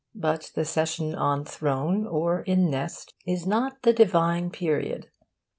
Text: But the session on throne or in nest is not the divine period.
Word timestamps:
But 0.15 0.51
the 0.55 0.65
session 0.65 1.13
on 1.13 1.45
throne 1.45 2.07
or 2.07 2.41
in 2.41 2.71
nest 2.71 3.13
is 3.27 3.45
not 3.45 3.83
the 3.83 3.93
divine 3.93 4.49
period. 4.49 5.11